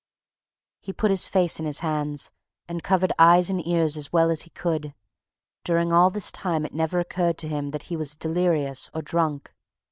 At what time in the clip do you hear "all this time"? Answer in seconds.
5.93-6.65